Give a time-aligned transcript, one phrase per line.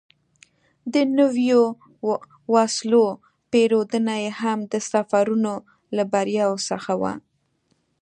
[0.93, 1.63] د نویو
[2.55, 3.05] وسلو
[3.51, 5.53] پېرودنه یې هم د سفرونو
[5.95, 7.13] له بریاوو څخه وه.